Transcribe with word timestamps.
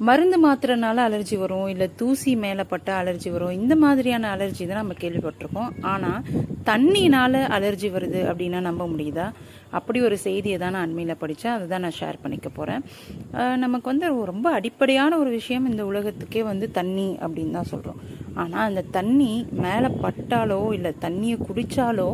மருந்து 0.00 0.36
மாத்திரனால 0.44 1.02
அலர்ஜி 1.08 1.36
வரும் 1.38 1.68
இல்லை 1.68 1.86
தூசி 1.96 2.36
மேலே 2.36 2.64
பட்ட 2.70 2.92
அலர்ஜி 3.00 3.30
வரும் 3.30 3.50
இந்த 3.50 3.74
மாதிரியான 3.76 4.30
அலர்ஜி 4.36 4.64
தான் 4.66 4.80
நம்ம 4.82 4.94
கேள்விப்பட்டிருக்கோம். 5.00 5.70
ஆனால் 5.80 6.24
தண்ணினால 6.64 7.42
அலர்ஜி 7.56 7.88
வருது 7.90 8.20
அப்படின்னா 8.30 8.60
நம்ப 8.60 8.86
முடியுதா? 8.86 9.26
அப்படி 9.70 10.00
ஒரு 10.00 10.16
செய்தியை 10.18 10.58
தான் 10.58 10.72
நான் 10.72 10.86
அண்மையில் 10.86 11.20
படித்தேன் 11.20 11.54
அதை 11.54 11.64
தான் 11.66 11.80
நான் 11.80 11.96
ஷேர் 12.00 12.20
பண்ணிக்க 12.22 12.48
போகிறேன் 12.48 12.82
நமக்கு 13.56 13.86
வந்து 13.92 14.26
ரொம்ப 14.32 14.50
அடிப்படையான 14.50 15.16
ஒரு 15.18 15.30
விஷயம் 15.30 15.66
இந்த 15.66 15.84
உலகத்துக்கே 15.84 16.42
வந்து 16.42 16.70
தண்ணி 16.70 17.08
அப்படின்னு 17.20 17.52
தான் 17.52 17.70
சொல்கிறோம் 17.72 18.00
ஆனால் 18.34 18.66
அந்த 18.68 18.84
தண்ணி 18.90 19.32
மேலே 19.64 19.88
பட்டாலோ 20.04 20.72
இல்லை 20.72 20.92
தண்ணியை 21.06 21.38
குடித்தாலோ 21.48 22.08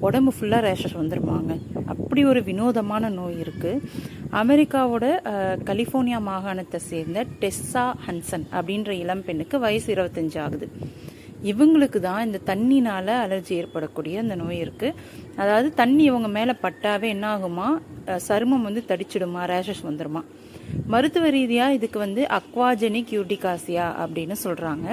உடம்பு 0.00 0.32
ஃபுல்லாக 0.36 0.66
ரேஷஸ் 0.68 1.00
வந்துருவாங்க 1.00 1.52
அப்படி 1.86 2.24
ஒரு 2.24 2.44
வினோதமான 2.44 3.08
நோய் 3.08 3.40
இருக்குது 3.40 3.82
அமெரிக்காவோட 4.32 5.04
கலிஃபோர்னியா 5.68 6.18
மாகாணத்தை 6.28 6.76
சேர்ந்த 6.76 7.24
டெஸ்ஸா 7.40 7.84
ஹன்சன் 8.06 8.44
அப்படின்ற 8.58 8.90
இளம் 9.02 9.22
பெண்ணுக்கு 9.24 9.58
வயசு 9.58 9.88
இருபத்தஞ்சு 9.94 10.38
ஆகுது. 10.38 10.66
இவங்களுக்கு 11.50 11.98
தான் 11.98 12.24
இந்த 12.26 12.38
தண்ணினால 12.50 13.06
அலர்ஜி 13.24 13.52
ஏற்படக்கூடிய 13.60 14.18
அந்த 14.18 14.34
நோய் 14.34 14.58
இருக்கு. 14.58 14.88
அதாவது 15.36 15.68
தண்ணி 15.80 16.02
இவங்க 16.04 16.28
மேல 16.28 16.54
பட்டாவே 16.62 17.08
என்ன 17.14 17.26
ஆகுமா? 17.36 17.68
சருமம் 18.28 18.66
வந்து 18.68 18.82
தடிச்சிடுமா? 18.88 19.42
ரேஷஸ் 19.52 19.86
வந்துடுமா 19.88 20.22
மருத்துவ 20.92 21.28
ரீதியா 21.30 21.66
இதுக்கு 21.70 21.98
வந்து 21.98 22.22
அக்வாஜெனிக் 22.38 23.14
யூட்டிகாசியா 23.18 23.86
அப்படின்னு 24.02 24.36
சொல்றாங்க. 24.44 24.86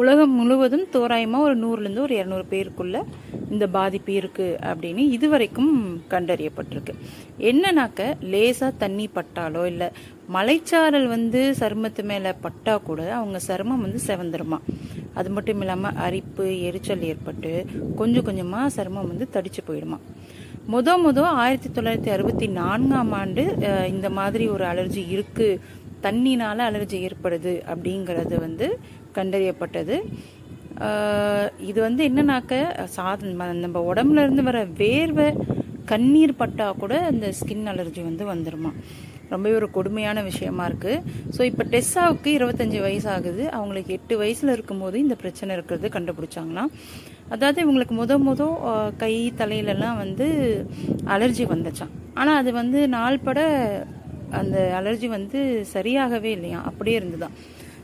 உலகம் 0.00 0.32
முழுவதும் 0.36 0.86
தோராயமாக 0.92 1.46
ஒரு 1.46 1.56
நூறுலேருந்து 1.62 2.02
ஒரு 2.04 2.14
இரநூறு 2.20 2.44
பேருக்குள்ள 2.52 2.96
இந்த 3.50 3.64
பாதிப்பு 3.76 4.12
இருக்கு 4.20 4.46
அப்படின்னு 4.70 5.02
இதுவரைக்கும் 5.16 5.70
கண்டறியப்பட்டிருக்கு. 6.12 6.92
என்னன்னாக்க 7.50 8.06
லேசா 8.32 8.68
தண்ணி 8.82 9.06
பட்டாலோ 9.16 9.62
இல்லை 9.72 9.88
மலைச்சாரல் 10.36 11.06
வந்து 11.14 11.42
சருமத்து 11.60 12.04
மேல 12.10 12.32
பட்டா 12.46 12.74
கூட 12.88 13.00
அவங்க 13.18 13.40
சருமம் 13.48 13.84
வந்து 13.86 14.00
செவந்துருமா. 14.08 14.58
அது 15.14 15.30
மட்டும் 15.36 15.62
இல்லாம 15.64 15.92
அரிப்பு 16.06 16.46
எரிச்சல் 16.70 17.06
ஏற்பட்டு 17.10 17.52
கொஞ்சம் 18.00 18.26
கொஞ்சமா 18.30 18.62
சருமம் 18.78 19.10
வந்து 19.12 19.28
தடிச்சு 19.36 19.62
போயிடுமா. 19.68 20.00
முத 20.72 20.90
முத 21.04 21.20
ஆயிரத்தி 21.44 21.68
தொள்ளாயிரத்தி 21.76 22.10
அறுபத்தி 22.12 22.46
நான்காம் 22.60 23.10
ஆண்டு 23.20 23.42
இந்த 23.94 24.08
மாதிரி 24.18 24.44
ஒரு 24.48 24.64
அலர்ஜி 24.64 25.02
இருக்குது 25.14 25.58
தண்ணினால் 26.06 26.66
அலர்ஜி 26.68 26.98
ஏற்படுது 27.08 27.54
அப்படிங்கிறது 27.72 28.34
வந்து 28.46 28.66
கண்டறியப்பட்டது. 29.16 29.96
இது 31.70 31.78
வந்து 31.88 32.02
என்னன்னாக்க 32.10 32.54
சா 32.96 33.08
நம்ம 33.64 33.82
உடம்புல 33.90 34.24
இருந்து 34.26 34.44
வர 34.50 34.60
வேர்வை 34.82 35.28
கண்ணீர் 35.90 36.38
பட்டால் 36.42 36.80
கூட 36.82 36.94
அந்த 37.10 37.26
ஸ்கின் 37.40 37.66
அலர்ஜி 37.72 38.02
வந்து 38.10 38.24
வந்துருமா. 38.32 38.70
ரொம்பவே 39.32 39.54
ஒரு 39.58 39.66
கொடுமையான 39.76 40.18
விஷயமா 40.30 40.64
இருக்கு. 40.70 40.92
ஸோ 41.36 41.40
இப்போ 41.50 41.64
டெஸ்ஸாவுக்கு 41.72 42.30
இருபத்தஞ்சி 42.38 42.78
வயசு 42.86 43.08
ஆகுது 43.14 43.44
அவங்களுக்கு 43.58 43.94
எட்டு 43.98 44.14
வயசுல 44.22 44.54
இருக்கும்போது 44.56 44.96
இந்த 45.04 45.14
பிரச்சனை 45.22 45.50
இருக்கிறது 45.56 45.88
கண்டுபிடிச்சாங்களாம் 45.96 46.72
அதாவது 47.34 47.58
இவங்களுக்கு 47.64 47.94
முத 48.00 48.16
முத 48.26 48.42
கை 49.02 49.14
தலையிலலாம் 49.40 50.00
வந்து 50.04 50.26
அலர்ஜி 51.14 51.44
வந்துச்சான் 51.52 51.94
ஆனால் 52.20 52.40
அது 52.40 52.50
வந்து 52.60 52.80
நாள்பட 52.96 53.40
அந்த 54.40 54.56
அலர்ஜி 54.78 55.08
வந்து 55.18 55.40
சரியாகவே 55.74 56.30
இல்லையா? 56.36 56.60
அப்படியே 56.70 56.96
இருந்துதான். 57.00 57.36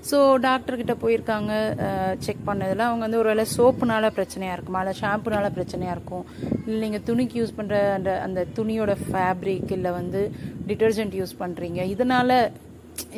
ஸோ 0.09 0.19
டாக்டர்கிட்ட 0.47 0.95
போயிருக்காங்க 1.03 1.53
செக் 2.27 2.47
பண்ணதில் 2.47 2.84
அவங்க 2.87 3.03
வந்து 3.07 3.20
ஒருவேளை 3.23 3.45
சோப்புனால 3.57 4.11
பிரச்சனையாக 4.19 4.57
இருக்குமா? 4.57 4.81
இல்லை 4.83 4.95
ஷாம்புனால 5.03 5.48
பிரச்சனையாக 5.57 5.97
இருக்கும்? 5.97 6.25
இல்லை 6.65 6.81
நீங்கள் 6.87 7.05
துணிக்கு 7.09 7.39
யூஸ் 7.41 7.57
பண்ணுற 7.59 7.79
அந்த 7.97 8.12
அந்த 8.27 8.47
துணியோட 8.59 8.95
ஃபேப்ரிக் 9.07 9.73
இல்லை 9.79 9.92
வந்து 10.01 10.23
டிட்டர்ஜென்ட் 10.70 11.17
யூஸ் 11.20 11.34
பண்ணுறீங்க 11.42 11.83
இதனால் 11.95 12.37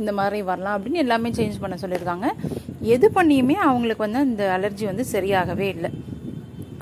இந்த 0.00 0.10
மாதிரி 0.18 0.40
வரலாம் 0.50 0.76
அப்படின்னு 0.76 1.02
எல்லாமே 1.04 1.30
சேஞ்ச் 1.38 1.62
பண்ண 1.62 1.76
சொல்லியிருக்காங்க. 1.82 2.26
எது 2.94 3.06
பண்ணியுமே 3.18 3.56
அவங்களுக்கு 3.68 4.06
வந்து 4.06 4.20
அந்த 4.26 4.44
அலர்ஜி 4.56 4.84
வந்து 4.90 5.04
சரியாகவே 5.14 5.68
இல்லை. 5.76 5.90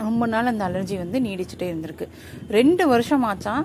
ரொம்ப 0.08 0.26
நாள் 0.32 0.50
அந்த 0.52 0.64
அலர்ஜி 0.70 0.96
வந்து 1.04 1.18
நீடிச்சுட்டே 1.26 1.66
இருந்திருக்கு. 1.70 2.06
ரெண்டு 2.58 2.84
வருஷம் 2.92 3.24
ஆச்சான். 3.30 3.64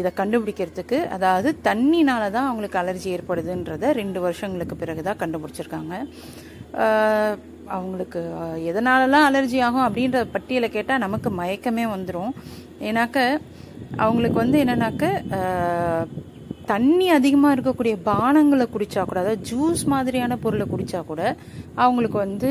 இதை 0.00 0.10
கண்டுபிடிக்கிறதுக்கு 0.20 0.98
அதாவது 1.16 1.48
தண்ணினால 1.68 2.22
தான் 2.36 2.48
அவங்களுக்கு 2.50 2.80
அலர்ஜி 2.82 3.08
ஏற்படுதுன்றத 3.16 3.92
ரெண்டு 4.00 4.18
வருஷங்களுக்கு 4.20 4.76
பிறகு 4.76 5.02
தான் 5.02 5.20
கண்டுபிடிச்சிருக்காங்க 5.22 5.94
அவங்களுக்கு 7.76 8.20
எதனாலலாம் 8.70 9.26
அலர்ஜி 9.28 9.58
ஆகும் 9.66 9.86
அப்படின்ற 9.86 10.20
பட்டியலை 10.34 10.68
கேட்டால் 10.70 11.04
நமக்கு 11.06 11.28
மயக்கமே 11.40 11.84
வந்துடும் 11.94 12.32
ஏன்னாக்க 12.88 13.18
அவங்களுக்கு 13.96 14.38
வந்து 14.42 14.58
என்னன்னாக்க 14.64 15.04
தண்ணி 16.66 17.06
அதிகமாக 17.16 17.54
இருக்கக்கூடிய 17.56 17.94
பானங்களை 18.10 18.66
குடித்தா 18.66 19.02
கூட 19.02 19.18
அதாவது 19.22 19.46
ஜூஸ் 19.50 19.82
மாதிரியான 19.92 20.36
பொருளை 20.44 20.66
குடித்தா 20.68 21.00
கூட 21.10 21.22
அவங்களுக்கு 21.84 22.18
வந்து 22.18 22.50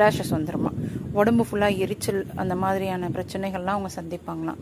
ரேஷஸ் 0.00 0.34
வந்துடுமா 0.36 0.70
உடம்பு 1.12 1.44
ஃபுல்லாக 1.46 1.80
எரிச்சல் 1.84 2.20
அந்த 2.42 2.54
மாதிரியான 2.54 3.08
பிரச்சனைகள்லாம் 3.16 3.76
அவங்க 3.76 3.90
சந்திப்பாங்களாம். 3.96 4.60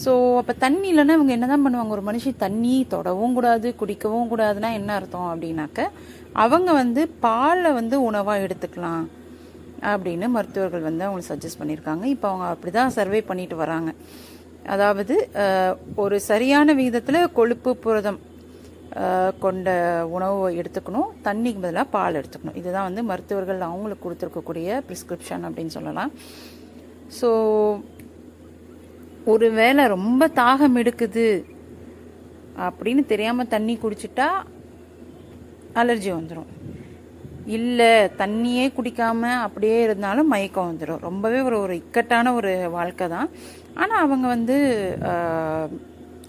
ஸோ 0.00 0.12
அப்போ 0.40 0.52
தண்ணி 0.64 0.86
இல்லைன்னா 0.92 1.14
இவங்க 1.18 1.32
என்னதான் 1.36 1.64
பண்ணுவாங்க? 1.64 1.92
ஒரு 1.96 2.04
மனுஷன் 2.08 2.42
தண்ணி 2.44 2.74
தொடவும் 2.94 3.34
கூடாது 3.38 3.68
குடிக்கவும் 3.80 4.30
கூடாதுன்னா 4.30 4.70
என்ன 4.78 4.90
அர்த்தம் 4.98 5.30
அப்படின்னாக்க 5.32 5.88
அவங்க 6.44 6.70
வந்து 6.82 7.02
பாலை 7.24 7.70
வந்து 7.80 7.96
உணவாக 8.08 8.44
எடுத்துக்கலாம் 8.46 9.04
அப்படின்னு 9.92 10.26
மருத்துவர்கள் 10.36 10.88
வந்து 10.88 11.04
அவங்களுக்கு 11.06 11.32
சஜஸ்ட் 11.32 11.60
பண்ணியிருக்காங்க. 11.60 12.04
இப்போ 12.14 12.26
அவங்க 12.30 12.46
அப்படி 12.54 12.72
தான் 12.78 12.94
சர்வே 12.98 13.20
பண்ணிட்டு 13.30 13.56
வராங்க. 13.62 13.92
அதாவது 14.74 15.14
ஒரு 16.02 16.16
சரியான 16.30 16.74
விகிதத்தில் 16.80 17.32
கொழுப்பு 17.38 17.70
புரதம் 17.84 18.20
கொண்ட 19.44 19.70
உணவை 20.16 20.48
எடுத்துக்கணும். 20.60 21.10
தண்ணிக்கு 21.26 21.62
பதிலாக 21.64 21.92
பால் 21.96 22.18
எடுத்துக்கணும். 22.20 22.58
இதுதான் 22.60 22.88
வந்து 22.88 23.02
மருத்துவர்கள் 23.10 23.68
அவங்களுக்கு 23.68 24.04
கொடுத்துருக்கக்கூடிய 24.06 24.82
ப்ரிஸ்கிரிப்ஷன் 24.88 25.46
அப்படின்னு 25.48 25.74
சொல்லலாம். 25.78 26.12
ஸோ 27.18 27.30
ஒரு 29.30 29.46
வேளை 29.60 29.82
ரொம்ப 29.96 30.22
தாகம் 30.40 30.78
எடுக்குது 30.82 31.26
அப்படின்னு 32.66 33.02
தெரியாமல் 33.12 33.52
தண்ணி 33.54 33.74
குடிச்சிட்டா 33.82 34.28
அலர்ஜி 35.80 36.10
வந்துடும் 36.16 36.50
இல்லை 37.56 37.92
தண்ணியே 38.22 38.64
குடிக்காம 38.74 39.30
அப்படியே 39.44 39.78
இருந்தாலும் 39.86 40.30
மயக்கம் 40.32 40.68
வந்துடும் 40.70 41.04
ரொம்பவே 41.08 41.38
ஒரு 41.48 41.56
ஒரு 41.64 41.74
இக்கட்டான 41.82 42.34
ஒரு 42.40 42.52
வாழ்க்கை 42.76 43.06
தான். 43.14 43.30
ஆனால் 43.80 44.02
அவங்க 44.04 44.26
வந்து 44.34 44.56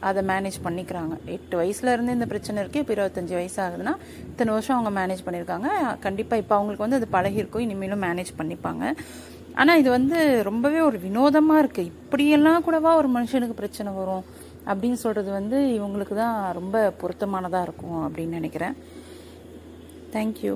அதை 0.10 0.22
மேனேஜ் 0.30 0.58
பண்ணிக்கிறாங்க. 0.68 1.14
எட்டு 1.36 1.56
வயசுலேருந்து 1.60 2.16
இந்த 2.18 2.28
பிரச்சனை 2.32 2.58
இருக்குது 2.62 2.84
இப்போ 2.84 2.94
இருபத்தஞ்சி 2.96 3.36
வயசு 3.40 3.60
ஆகுதுன்னா 3.66 3.94
இத்தனை 4.32 4.50
வருஷம் 4.56 4.78
அவங்க 4.78 4.92
மேனேஜ் 5.00 5.26
பண்ணியிருக்காங்க 5.28 5.70
கண்டிப்பாக 6.06 6.42
இப்போ 6.44 6.56
அவங்களுக்கு 6.58 6.86
வந்து 6.86 7.00
அது 7.00 7.14
பழகிருக்கும். 7.18 7.66
இனிமேலும் 7.68 8.04
மேனேஜ் 8.08 8.32
பண்ணிப்பாங்க. 8.40 8.84
ஆனால் 9.62 9.80
இது 9.82 9.90
வந்து 9.90 10.20
ரொம்பவே 10.50 10.80
ஒரு 10.80 10.98
வினோதமாக 11.06 11.62
இருக்குது 11.64 11.90
இப்படியெல்லாம் 11.92 12.64
கூடவா 12.66 12.92
ஒரு 13.02 13.10
மனுஷனுக்கு 13.16 13.60
பிரச்சனை 13.62 13.92
வரும் 13.94 14.26
அப்படின்னு 14.70 15.00
சொல்கிறது 15.04 15.30
வந்து 15.32 15.58
இவங்களுக்கு 15.78 16.16
தான் 16.16 16.38
ரொம்ப 16.54 16.78
பொருத்தமானதாக 17.02 17.66
இருக்கும் 17.68 18.00
அப்படின்னு 18.06 18.40
நினைக்கிறேன். 18.40 18.76
தேங்க்யூ 20.14 20.54